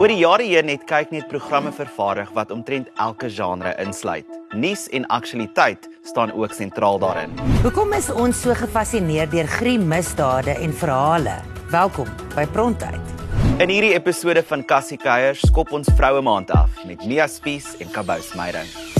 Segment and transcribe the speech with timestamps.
[0.00, 4.24] Oor die jare heen het kyk net programme vervaardig wat omtrent elke genre insluit.
[4.56, 7.34] Nuus en aktualiteit staan ook sentraal daarin.
[7.60, 11.34] Hoekom is ons so gefassineerd deur gruwelike misdade en verhale?
[11.68, 13.12] Welkom by Prontuit.
[13.60, 17.92] In hierdie episode van Cassie Keiers skop ons Vroue Maand af met Mia Spies en
[17.92, 18.99] Kabous Meyering.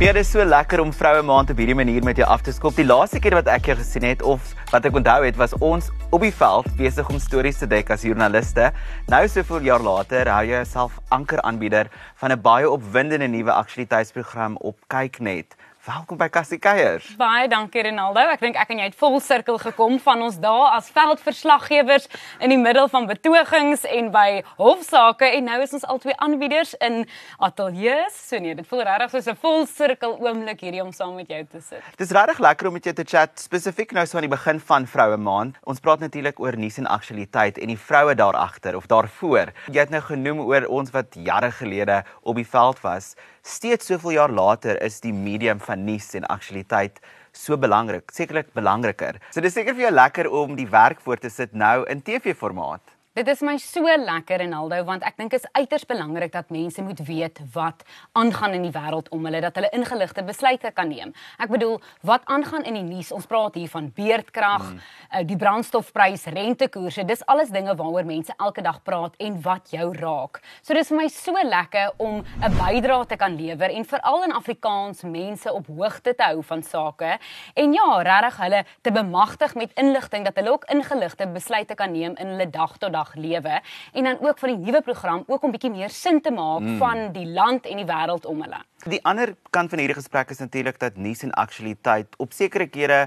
[0.00, 2.54] Ja, dit is so lekker om Vroue Maand op hierdie manier met jou af te
[2.56, 2.72] skop.
[2.72, 5.90] Die laaste keer wat ek jou gesien het of wat ek onthou het, was ons
[6.08, 8.70] op die veld besig om stories te dek as joernaliste.
[9.12, 14.80] Nou soveel jaar later hou jy jouself ankeraanbieder van 'n baie opwindende nuwe aktualiteitsprogram op
[14.88, 15.52] Kyknet.
[15.80, 17.06] Welkom by Cassie Keiers.
[17.16, 18.20] Baie dankie Ronaldo.
[18.28, 22.04] Ek dink ek en jy het vol sirkel gekom van ons dae as veldverslaggewers
[22.44, 27.06] in die middel van betogings en by hofsaake en nou is ons albei aanbieders in
[27.40, 28.18] ateljee's.
[28.26, 31.40] So nee, dit voel regtig soos 'n vol sirkel oomblik hierdie om saam met jou
[31.48, 31.80] te sit.
[31.96, 34.86] Dis regtig lekker om met jou te chat spesifiek nou so aan die begin van
[34.86, 35.56] Vroue Maand.
[35.64, 39.48] Ons praat natuurlik oor nuus en aktualiteit en die vroue daar agter of daarvoor.
[39.72, 43.16] Jy het nou genoem oor ons wat jare gelede op die veld was
[43.50, 47.00] steeds soveel jaar later is die medium van nuus en aktualiteit
[47.32, 49.18] so belangrik, sekerlik belangriker.
[49.34, 52.82] So dis seker vir jou lekker om die werk voor te sit nou in TV-formaat.
[53.10, 57.00] Dit is my so lekker Ronaldo want ek dink is uiters belangrik dat mense moet
[57.08, 57.80] weet wat
[58.14, 61.10] aangaan in die wêreld om hulle dat hulle ingeligte besluite kan neem.
[61.42, 63.10] Ek bedoel wat aangaan in die nuus.
[63.10, 64.84] Ons praat hier van beerdkrag, mm.
[65.10, 67.02] uh, die brandstofprys, rentekoerse.
[67.08, 70.38] Dis alles dinge waaroor mense elke dag praat en wat jou raak.
[70.62, 74.36] So dis vir my so lekker om 'n bydrae te kan lewer en veral in
[74.38, 77.18] Afrikaans mense op hoogte te hou van sake
[77.58, 82.14] en ja, regtig hulle te bemagtig met inligting dat hulle ook ingeligte besluite kan neem
[82.14, 83.60] in hulle dag tot dag dag lewe
[83.92, 86.78] en dan ook van die nuwe program ook om bietjie meer sin te maak mm.
[86.78, 88.62] van die land en die wêreld om hulle.
[88.86, 93.02] Die ander kant van hierdie gesprek is natuurlik dat nuus en aktualiteit op sekere kere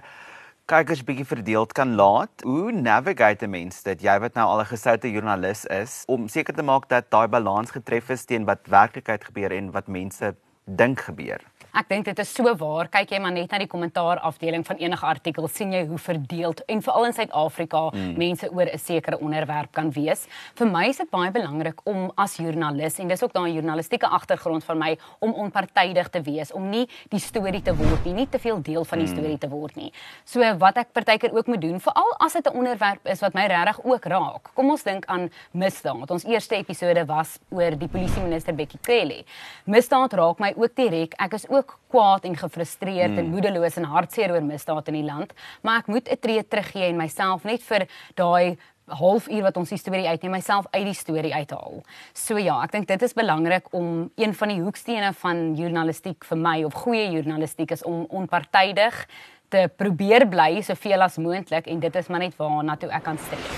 [0.72, 2.44] kykers bietjie verdeeld kan laat.
[2.48, 4.02] Hoe navigate 'n mens dit?
[4.02, 7.72] Jy wat nou al 'n gesoute joernalis is om seker te maak dat daai balans
[7.72, 10.36] getref is teen wat werklikheid gebeur en wat mense
[10.66, 11.42] dink gebeur.
[11.74, 12.86] Ek dink dit is so waar.
[12.94, 16.60] Kyk jy maar net na die kommentaar afdeling van enige artikel, sien jy hoe verdeeld
[16.70, 18.12] en veral in Suid-Afrika mm.
[18.22, 20.28] mense oor 'n sekere onderwerp kan wees.
[20.54, 24.64] Vir my is dit baie belangrik om as joernalis en dis ook daai journalistieke agtergrond
[24.64, 28.38] van my om onpartydig te wees, om nie die storie te word nie, nie te
[28.38, 29.16] veel deel van die mm.
[29.18, 29.92] storie te word nie.
[30.26, 33.48] So wat ek partykeer ook moet doen, veral as dit 'n onderwerp is wat my
[33.48, 34.54] regtig ook raak.
[34.54, 36.12] Kom ons dink aan misdaad.
[36.12, 39.26] Ons eerste episode was oor die polisie minister Bekkie Cele.
[39.66, 41.14] Misdaad raak my ook direk.
[41.18, 43.18] Ek is ook ook kwaad en gefrustreerd mm.
[43.24, 46.90] en moedeloos en hartseer oor misdaad in die land, maar ek moet 'n tree teruggee
[46.92, 48.58] en myself net vir daai
[48.88, 51.84] halfuur wat ons die storie uitneem myself uit die storie uithaal.
[52.14, 56.38] So ja, ek dink dit is belangrik om een van die hoekstene van journalistiek vir
[56.38, 59.08] my of goeie journalistiek is om onpartydig
[59.50, 63.18] te probeer bly soveel as moontlik en dit is maar net waarna toe ek kan
[63.18, 63.56] streef.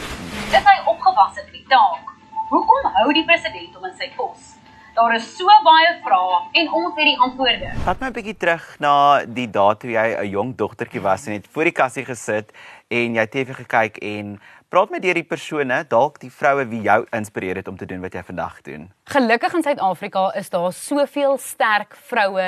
[0.51, 2.13] Dis hy opgewasse vir die taak.
[2.51, 4.53] Hoekom hou die president hom in sy pos?
[4.95, 7.71] Daar is so baie vrae en ons het die antwoorde.
[7.83, 11.33] Vat my 'n bietjie terug na die dae toe jy 'n jong dogtertjie was en
[11.33, 12.53] het voor die kassie gesit
[12.87, 14.39] en jy TV gekyk en
[14.75, 18.01] praat met deur die persone, dalk die vroue wie jou inspireer het om te doen
[18.03, 18.89] wat jy vandag doen.
[19.07, 22.47] Gelukkig in Suid-Afrika is daar soveel sterk vroue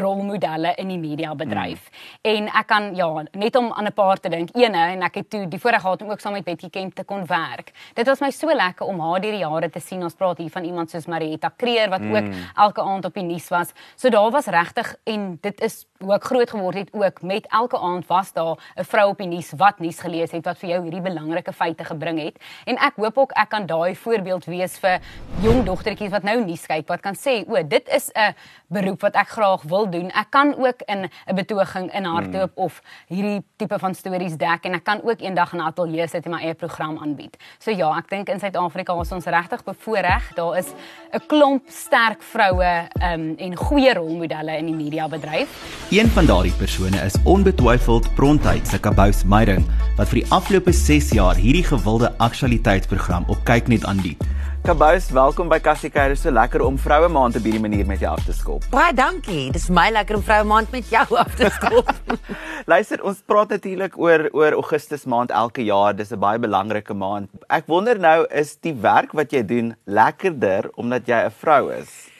[0.00, 1.84] rolmodelle in die mediabedryf.
[1.86, 2.08] Mm.
[2.32, 4.50] En ek kan ja, net om aan 'n paar te dink.
[4.56, 7.04] Eene en ek het toe die voorreg gehad om ook saam met Betty Kemp te
[7.04, 7.70] kon werk.
[7.94, 10.02] Dit was my so lekker om haar deur die jare te sien.
[10.02, 12.16] Ons praat hier van iemand soos Marietta Kreer wat mm.
[12.16, 12.24] ook
[12.56, 13.72] elke aand op die nuus was.
[13.94, 17.78] So daar was regtig en dit is hoe ek groot geword het ook met elke
[17.78, 20.82] aand was daar 'n vrou op die nuus wat nuus gelees het wat vir jou
[20.82, 22.40] hierdie belangrike feite gebring het.
[22.64, 25.00] En ek hoop ook ek kan daai voorbeeld wees vir
[25.44, 28.34] jong dogter kindertjies wat nou nuus kyk wat kan sê o dit is 'n
[28.68, 30.10] beroep wat ek graag wil doen.
[30.10, 32.64] Ek kan ook in 'n betoging in hardloop hmm.
[32.64, 36.24] of hierdie tipe van stories dek en ek kan ook eendag in 'n ateljee sit
[36.24, 37.36] en my eie program aanbied.
[37.58, 39.96] So ja, ek dink in Suid-Afrika is ons regtig bevoordeel.
[40.34, 40.66] Daar is
[41.12, 45.48] 'n klomp sterk vroue um, en goeie rolmodelle in die mediabedryf.
[45.90, 51.10] Een van daardie persone is onbetwyfeld Prontheid se Kabous Meyering wat vir die afgelope 6
[51.10, 54.20] jaar hierdie gewilde aktualiteitsprogram op Kyknet aanbied.
[54.66, 56.12] Kabous, welkom by Cassie Kuier.
[56.18, 58.66] So lekker om Vroue Maand op hierdie manier met jou af te skop.
[58.68, 59.46] Baie dankie.
[59.54, 61.88] Dis my lekker om Vroue Maand met jou af te skop.
[62.72, 65.96] Luister, ons praat natuurlik oor oor Augustus maand elke jaar.
[65.96, 67.32] Dis 'n baie belangrike maand.
[67.48, 72.10] Ek wonder nou, is die werk wat jy doen lekkerder omdat jy 'n vrou is?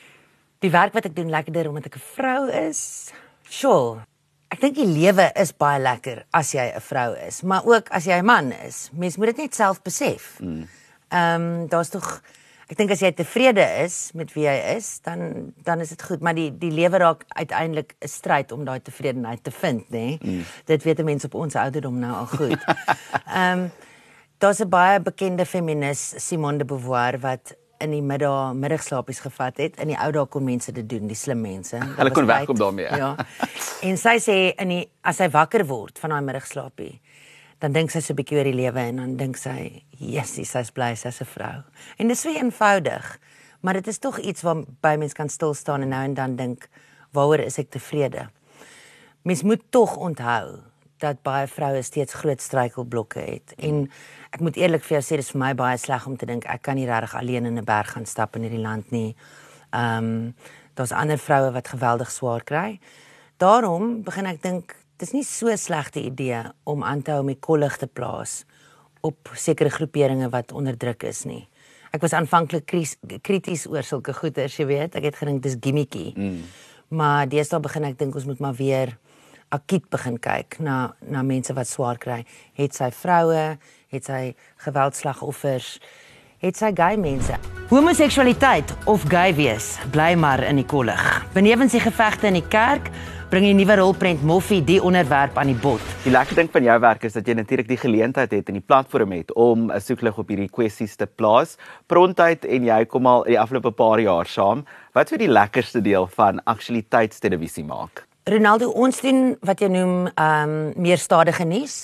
[0.64, 3.12] Die werk wat ek doen lekkerder omdat ek 'n vrou is?
[3.44, 4.00] Sjoe.
[4.48, 8.06] Ek dink die lewe is baie lekker as jy 'n vrou is, maar ook as
[8.06, 8.88] jy 'n man is.
[8.92, 10.40] Mens moet dit net self besef.
[10.40, 10.68] Mm.
[11.08, 12.22] Ehm um, daar's tog
[12.68, 16.20] ek dink as jy tevrede is met wie jy is, dan dan is dit goed,
[16.20, 19.90] maar die die lewe raak uiteindelik 'n stryd om daai tevredenheid te vind, nê?
[19.90, 20.18] Nee?
[20.22, 20.44] Mm.
[20.64, 22.60] Dit weet mense op ons ouderdom nou al goed.
[23.36, 23.70] Ehm um,
[24.38, 29.76] daar's 'n baie bekende feminis, Simone de Beauvoir wat in die middag middagslaapies gevat het.
[29.82, 31.78] In die ou dae kon mense dit doen, die slim mense.
[31.98, 32.90] Hulle kon wegkom daarmee.
[32.98, 33.14] Ja.
[33.86, 36.96] En sy sê in die as hy wakker word van daai middagslaapie,
[37.62, 40.70] dan dink sy so 'n bietjie oor die lewe en dan dink sy, "Jessie, sy's
[40.70, 41.62] bly sy's 'n vrou."
[41.98, 43.18] En dit is so eenvoudig,
[43.62, 46.68] maar dit is tog iets waarby mens kan stil staan en nou en dan dink,
[47.12, 48.28] "Waaroor is ek tevrede?"
[49.22, 50.62] Mens moet tog onthou
[51.00, 53.86] dat baie vroue steeds groot struikelblokke het en
[54.30, 56.62] ek moet eerlik vir jou sê dis vir my baie sleg om te dink ek
[56.62, 59.16] kan nie regtig alleen in 'n berg gaan stap in hierdie land nie.
[59.72, 60.34] Ehm um,
[60.74, 62.80] daar's ander vroue wat geweldig swaar kry.
[63.36, 67.76] Daarom begin ek dink dis nie so slegte idee om aan te hou die kollig
[67.76, 68.44] te plaas
[69.00, 71.48] op sekere groeperinge wat onderdruk is nie.
[71.94, 72.66] Ek was aanvanklik
[73.22, 74.96] krities oor sulke goeters, jy weet.
[74.98, 76.12] Ek het gedink dis gimmicky.
[76.16, 76.42] Mm.
[76.88, 78.96] Maar deesdae begin ek dink ons moet maar weer
[79.54, 82.24] akiet begin kyk na na mense wat swaar kry.
[82.58, 83.58] Het sy vroue,
[83.92, 84.34] het sy
[84.64, 85.78] geweldslagoffers,
[86.44, 87.36] het sy gay mense.
[87.68, 91.04] Homoseksualiteit of gay wees bly maar in die kollig.
[91.34, 92.92] Benewens die gevegte in die kerk
[93.28, 95.84] bring die nuwe rolprent Moffie die onderwerp aan die bod.
[96.06, 98.64] Die lekker ding van jou werk is dat jy natuurlik die geleentheid het en die
[98.64, 101.58] platform het om 'n soeklig op hierdie kwessies te plaas.
[101.86, 104.64] Prontheid en jy kom al die afgelope paar jaar saam.
[104.94, 108.08] Wat vir die lekkerste deel van aktualiteitstelevisie maak?
[108.28, 111.76] Ronaldo, ons doen wat jy noem ehm um, meer stadige nuus.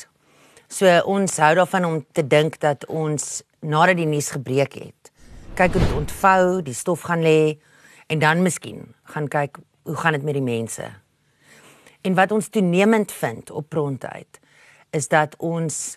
[0.69, 5.08] So ons hou daarvan om te dink dat ons nadat die nuus gebreek het,
[5.56, 7.56] kyk hoe dit ontvou, die stof gaan lê
[8.12, 8.82] en dan miskien
[9.14, 9.56] gaan kyk
[9.88, 10.91] hoe gaan dit met die mense.
[12.05, 14.40] En wat ons toenemend vind op prontheid
[14.93, 15.97] is dat ons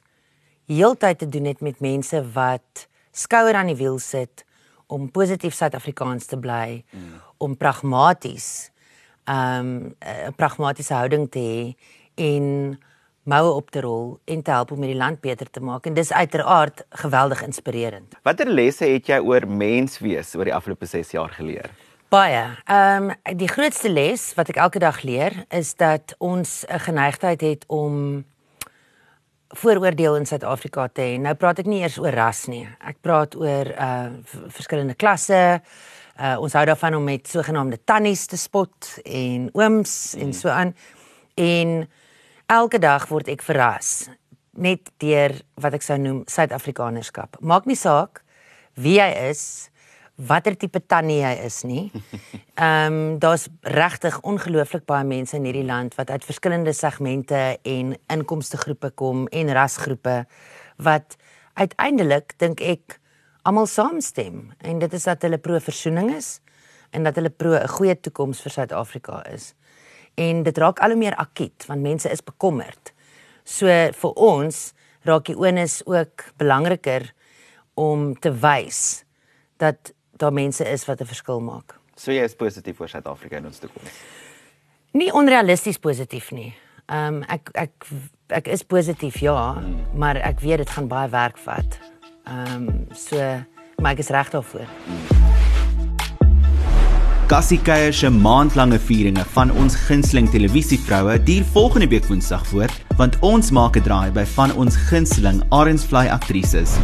[0.71, 4.45] heeltyd te doen het met mense wat skouer aan die wiel sit
[4.87, 7.21] om positief Suid-Afrikaans te bly, mm.
[7.43, 8.71] om pragmaties
[9.27, 11.75] um 'n pragmatiese houding te hê
[12.15, 12.77] en
[13.23, 16.11] moue op te rol en te help om hierdie land beter te maak en dis
[16.11, 18.15] uiteraard geweldig inspirerend.
[18.23, 21.69] Watter lesse het jy oor menswees oor die afgelope 6 jaar geleer?
[22.09, 22.45] Baie.
[22.71, 27.41] Ehm um, die grootste les wat ek elke dag leer is dat ons 'n geneigtheid
[27.41, 28.23] het om
[29.55, 31.15] vooroordeel in Suid-Afrika te hê.
[31.21, 32.65] Nou praat ek nie eers oor ras nie.
[32.83, 34.09] Ek praat oor uh
[34.53, 35.61] verskillende klasse.
[36.17, 40.21] Uh ons hou daarvan om met sogenaamde tannies te spot en ooms mm.
[40.23, 40.75] en so aan.
[41.37, 41.75] En
[42.47, 44.09] elke dag word ek verras
[44.57, 47.37] net deur wat ek sou noem Suid-Afrikanerskap.
[47.39, 48.23] Maak nie saak
[48.77, 49.69] wie jy is,
[50.17, 51.85] watter tipe tannie jy is nie.
[52.57, 57.93] Ehm um, daar's regtig ongelooflik baie mense in hierdie land wat uit verskillende segmente en
[58.09, 60.23] inkomste groepe kom en rasgroepe
[60.81, 61.17] wat
[61.53, 62.97] uiteindelik dink ek
[63.45, 66.39] almal saamstem en dit is dat hulle pro versoening is
[66.97, 69.53] en dat hulle pro 'n goeie toekoms vir Suid-Afrika is.
[70.15, 72.93] En dit raak al hoe meer akiet want mense is bekommerd.
[73.43, 74.73] So vir ons
[75.03, 77.13] raak die onus ook belangriker
[77.75, 79.05] om te wys
[79.57, 81.75] dat daar mense is wat 'n verskil maak.
[81.95, 83.91] So jy is positief oor Suid-Afrika in ons toekoms.
[84.91, 86.53] Nie onrealisties positief nie.
[86.85, 87.71] Ehm um, ek ek
[88.27, 89.97] ek is positief ja, hmm.
[89.97, 91.79] maar ek weet dit gaan baie werk vat.
[92.25, 93.17] Ehm um, so
[93.81, 94.67] maar ek is reg daarvoor.
[97.27, 103.19] Cassie Keier se maandlange vieringe van ons gunsteling televisievroue duur volgende week Woensdag voort, want
[103.19, 106.77] ons maak 'n draai by van ons gunsteling Arendsvlei aktrises.